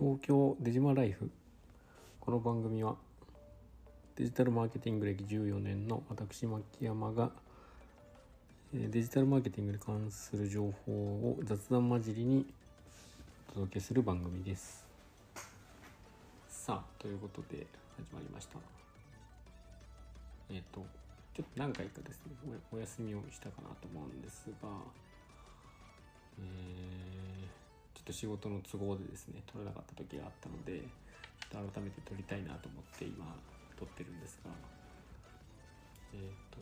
[0.00, 1.30] 東京デジマライフ。
[2.20, 2.96] この番組は
[4.16, 7.30] デジタルマーケティング歴14年の私牧山が
[8.72, 12.46] デジタルマーケティングに関する情報を雑談交じりに
[13.50, 14.86] お届けする番組です。
[16.48, 17.66] さあということで
[17.98, 18.58] 始まりました。
[20.48, 20.80] えっ、と
[21.34, 22.32] ちょっと何回かですね
[22.72, 24.68] おお休みをしたかなと思うんですが
[26.38, 27.49] えー
[28.00, 30.80] ちょっと仕事の都合でですね撮れなかった時があったので
[31.52, 33.26] ちょっと改めて撮りたいなと思って今
[33.78, 34.50] 撮ってるんですが
[36.14, 36.58] えっ、と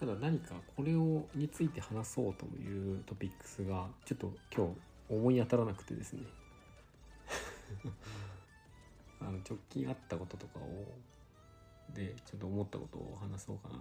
[0.00, 4.72] ただ何かこれをについて話そうというトピックスがちょっと今日
[5.14, 6.22] 思い当たらなくてですね。
[9.20, 10.94] あの直近あったこととかを
[11.94, 13.78] でちょっと思ったことを話そうかな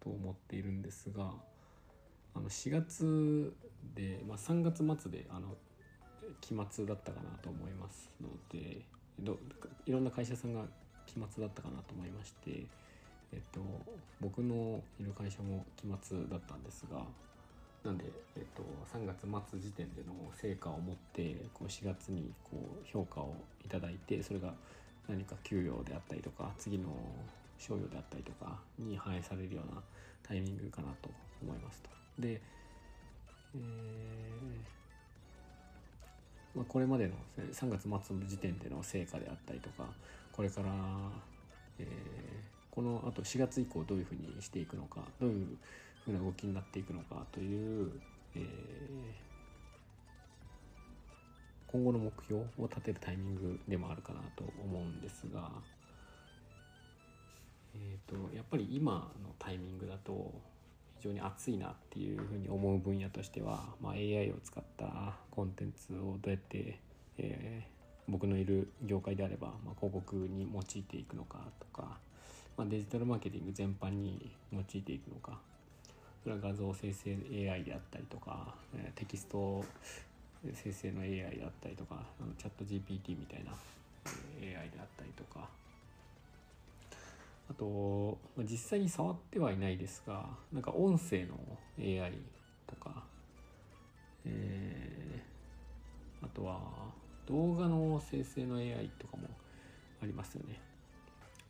[0.00, 1.32] と思っているんですが
[2.34, 3.52] あの4月
[3.94, 5.54] で、まあ、3月末であの
[6.40, 8.80] 期末だったかなと思いますので
[9.18, 9.38] ど
[9.86, 10.62] いろんな会社さんが
[11.06, 12.64] 期末だったかなと思いまして、
[13.32, 13.60] えっと、
[14.20, 17.02] 僕のいる会社も期末だったんですが
[17.84, 18.04] なんで、
[18.36, 18.62] えっと、
[18.96, 24.54] 3月末時点での成果を持ってこう4月にこう評価をいただいてそれが
[25.08, 26.88] 何か給与であったりとか次の
[27.58, 29.82] 賞与であったりとかに反映されるような
[30.22, 31.10] タイミングかなと
[31.42, 32.01] 思いますと。
[32.18, 32.40] で、
[33.54, 33.60] えー
[36.54, 39.86] まあ、これまでの3月末の時点での成果であったりとか
[40.32, 40.68] これから、
[41.78, 41.86] えー
[42.72, 45.58] このあと4月以降どういうふうにしていくのかどういう
[46.06, 47.92] ふうな動きになっていくのかという、
[48.34, 49.32] えー
[51.72, 55.50] 今後の目標を立てるタイミングでもあるかなと思うんですが、
[57.74, 60.34] えー、とやっぱり今のタイミングだと
[61.02, 66.78] 非常に熱いなっていうふうに思う分野としては、まあ、AI を使ったコンテンツをどうやって、
[67.18, 67.72] えー
[68.08, 71.98] 僕のいる業界であれば、まあ、広告に用いていくのかとか、
[72.56, 75.38] まあ、デジタルマーケティング全般に用いていくのか
[76.24, 77.16] それは画像生成
[77.48, 79.64] AI であったりとか、えーテキスト
[80.52, 83.52] 生成の AI であったりとかあのチャット GPT みたいな
[84.42, 85.48] AI であったりとか
[87.52, 91.36] あと実際に触ってはいないですがなんか音声の
[91.78, 92.18] AI
[92.66, 93.04] とか、
[94.24, 95.02] えー
[96.22, 96.60] あとは
[97.26, 99.28] 動画の生成の AI とかも
[100.02, 100.60] ありますよね。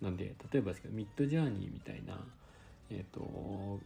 [0.01, 2.19] なんで例えばですけどミッドジャーニーみたいな、
[2.91, 3.79] えー、と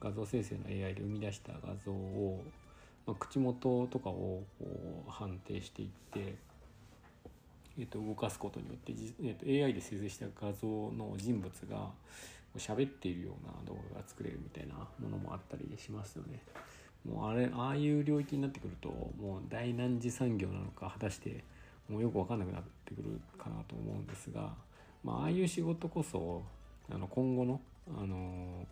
[0.00, 2.42] 画像生成の AI で生み出した画像を、
[3.06, 6.34] まあ、口元とかをこう判定していって、
[7.78, 8.92] えー、と動かすことによって、
[9.22, 11.90] えー、と AI で生成した画像の人物が
[12.56, 16.40] 喋っているような動画が作れるみたいなものもあったりしますよね。
[17.04, 21.44] もうあれああいう領域になってくるともう大何次産業なのか果たして
[21.88, 24.54] もうよく分かんなくなってくるかなと思うんですが、
[25.02, 26.42] まあああいう仕事こそ
[26.90, 27.60] あの今後の
[27.98, 28.66] あの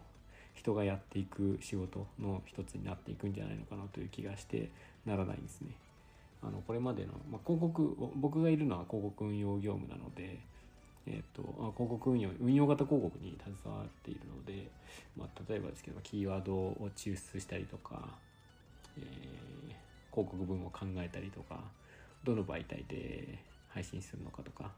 [0.55, 4.71] 人がやっていく仕事の一つになっていくんじゃないのかなという気がして
[5.05, 5.73] ならないんですね。
[6.43, 10.39] あのこれまでの、まあ、広告僕がいるのは広告運用業務なので、
[11.07, 14.69] えー、とあ広告運用運用型広告に携わっているので、
[15.17, 18.09] まあ、例えばですけどキーワードを抽出したりとか、
[18.99, 19.53] えー
[20.13, 21.59] 広告文を考えたりとか
[22.23, 23.39] どの媒体で
[23.71, 24.71] 配信するのかとか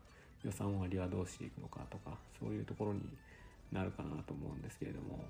[0.45, 3.01] 予算割はどうしていくのかとかそういうところに
[3.73, 5.25] なるかなと思うんですけれども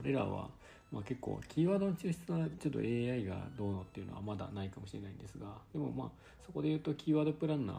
[0.00, 0.48] それらは、
[0.90, 6.08] まあ、結構キーワードの抽出はちょっと AI がどうのっていうのはまだないかもしれないんですがでもまあ
[6.44, 7.76] そこで言うとキーワードプランナー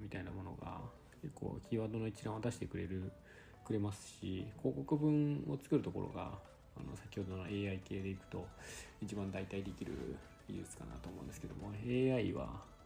[0.00, 0.78] みたいなものが
[1.20, 3.10] 結構キーワードの一覧を出してくれる
[3.64, 6.30] くれますし広告文を作るところが
[6.76, 8.46] あの先ほどの AI 系でいくと
[9.02, 9.92] 一番代替できる
[10.48, 12.76] 技術かなと思うんですけども AI は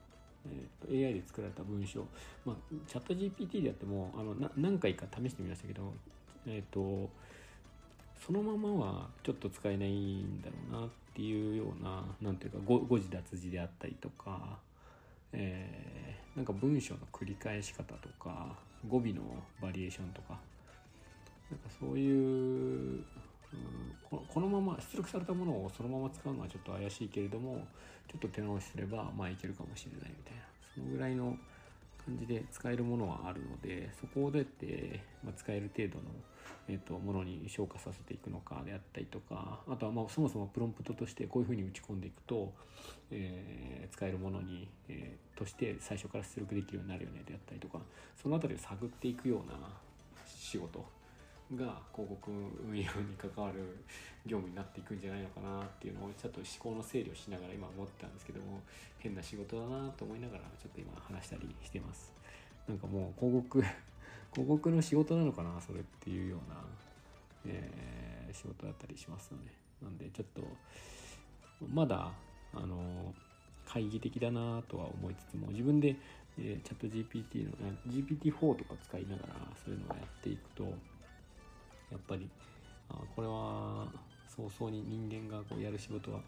[0.47, 2.07] えー、と AI で作られた文章、
[2.47, 2.57] まあ、
[2.89, 5.93] チャット GPT でやってもあの何回か試してみましたけど、
[6.47, 7.11] えっ、と
[8.25, 14.59] そのままはちょっと使えないんだろうなっていうようななんていうか誤字脱字であったりとか、
[15.33, 18.55] えーなんか文章の繰り返し方とか
[18.89, 19.15] 語尾の
[19.61, 20.39] バリエーションとか
[21.51, 23.05] なんかそういう、うん
[24.09, 27.67] ここのまま出力されたものをそのまま使うのはちょっと怪しいけれども
[28.09, 31.37] ちょっと手直しすればまあいけるかもしれないみたいなそのぐらいの
[32.05, 36.03] 感じで使えるものはあるのでそこをどうやって、ま、使える程度の、
[36.69, 42.53] えー、とものに昇華させていくのかであったりとかあとはまあそもそもプロンプトとしてこういうふうに打ち込んでいくと、
[43.11, 47.79] えー使えるものに、えーとして最初から出力できるようになるよねであったりとか
[48.23, 49.57] その辺りを探っていくような
[50.27, 50.85] 仕事
[51.57, 52.31] が広告
[52.65, 52.89] 運用に
[53.19, 53.77] 関わる
[54.27, 58.61] 業務になっていくんじゃないのかなっていうのをちょっと思考の整理をしながら今思ってたんですけども
[58.99, 62.13] 変な仕事だなと思いながらちょっと今話したりしてます。
[62.69, 63.63] なんかもう広告
[64.33, 66.65] 広告の仕事なのかなそれっていうような、
[67.47, 69.53] えー、仕事だったりしますよね。
[69.83, 70.47] なんでちょっと
[71.67, 72.13] まだ
[72.55, 73.13] あの
[73.65, 75.97] 懐疑的だなとは思いつつも自分で、
[76.39, 80.75] え、チャット GPT の GPT-4 とか使いながらそういうのをやっていくと
[81.91, 82.29] やっぱり
[82.89, 83.87] あこれは
[84.29, 86.21] 早々に人間がこうやる仕事は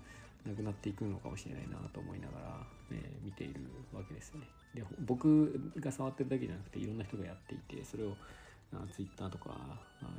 [0.47, 3.61] なくなっていくのかもしれないなと思いながら、えー、見ている
[3.93, 4.41] わけですね。
[4.75, 8.17] で僕が触ってるだけじゃなくていろんな人がやっていてそれを
[8.91, 9.50] ツイッターとか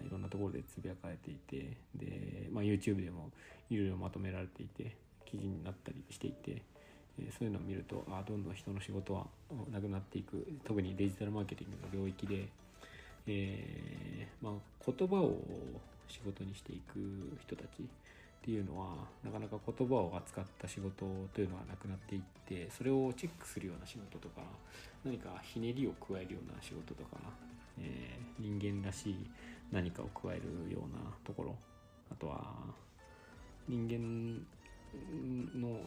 [0.06, 3.32] いろんなところでつぶやかれていてで、まあ、YouTube でも
[3.70, 6.62] いろいろまとめられていて記事になったりしていて、
[7.20, 9.26] えそういうのを見るとあどんどん人の仕事は
[9.72, 12.48] なくなっていく特にデジタルマーケティングの領域で、
[13.28, 15.40] えー、まあ、言葉を
[16.08, 24.42] 仕事にしていく人たちっていうのはなかなか言葉を扱った仕事というのはなくなっていってそれをチェックするような仕事とか
[25.06, 27.18] 何かひねりを加えるような仕事とか、
[27.80, 29.16] えー、人間らしい
[29.72, 31.56] 何かを加えるようなところ
[32.12, 32.44] あとは
[33.68, 34.46] 人間
[35.60, 35.80] の思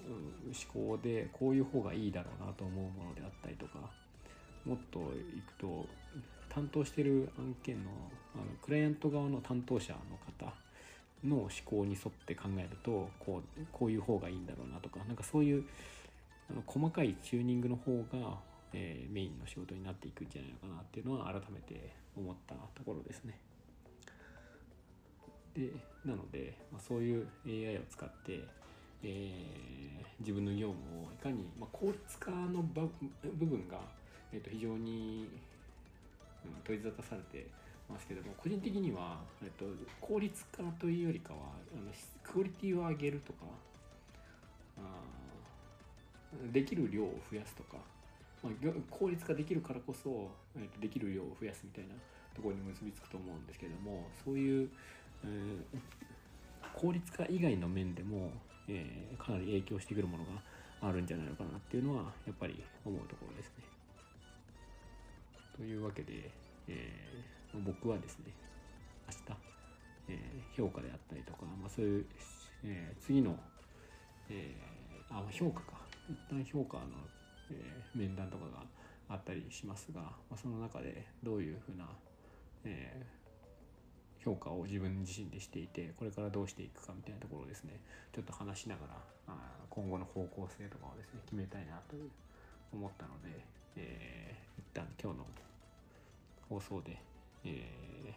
[0.72, 3.78] 考でこういう方がいいだろうなと思うものであったりとか
[4.64, 5.86] もっといくと
[6.56, 7.90] 担当してる案件の
[8.34, 10.54] あのクライアント側の担当者の方
[11.22, 15.64] の思考に沿って考えるとこうこういう方がいいんだろうなとかなんかそういう
[16.50, 18.38] あの細かいチューニングの方が、
[18.72, 23.38] えー、メインの仕事になっていくんじゃないのかなっていうのは改めて思ったところですね。
[25.54, 25.72] で
[26.06, 28.44] なので、まあ、そういう AI を使って、
[29.02, 32.88] えー、自分の業務をいかに、まあ、効率化の部
[33.44, 33.78] 分が、
[34.32, 35.28] えー、と非常に、
[36.64, 37.46] 取り沙汰されて
[37.88, 39.64] ますけども個人的には、えっと、
[40.00, 41.38] 効率化というよりかは
[41.72, 43.38] あのクオリティを上げるとか
[44.78, 44.80] あ
[46.52, 47.78] できる量を増やすとか、
[48.42, 48.52] まあ、
[48.90, 51.94] 効率化できるからこそ、えっと、できる量を増やすみたいな
[52.34, 54.68] ところに結びつくと思うんですけどもそういう、
[55.24, 58.30] えー、効率化以外の面でも、
[58.68, 60.30] えー、かなり影響してくるものが
[60.82, 63.75] あるんじゃないのかなっていうのはやっぱり思うところですね。
[65.56, 66.30] というわけで、
[66.68, 68.32] えー、僕はですね
[69.08, 69.40] 明日、
[70.08, 72.06] えー、評価であったりとか、まあ、そういう、
[72.64, 73.38] えー、次の、
[74.28, 75.86] えー、あ評価か。
[76.08, 76.84] 一旦評価の、
[77.50, 78.62] えー、面談とかが
[79.08, 81.84] あったりしますが、まあ、その中でどういうふうな、
[82.64, 87.80] えー、評価を自分自身でしていてこれからどうしていくかみたいなところをですね
[88.14, 88.94] ちょっと話しながら
[89.28, 89.34] あ
[89.68, 91.96] 今後の方向性とかをですね決めたいなと
[92.72, 93.44] 思ったので、
[93.76, 95.26] えー、一旦今日の
[96.48, 96.96] 放送で、
[97.44, 98.14] え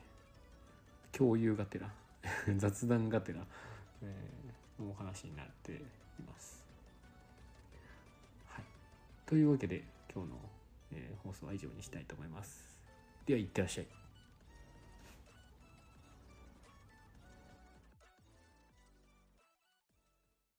[1.12, 1.92] ー、共有がてら
[2.58, 3.46] 雑談がてら、
[4.02, 5.80] えー、お話になってい
[6.26, 6.64] ます。
[8.48, 8.66] はい、
[9.26, 9.84] というわけで
[10.14, 10.38] 今日の、
[10.92, 12.78] えー、放送は以上にしたいと思います。
[13.26, 13.99] ではいってらっしゃい。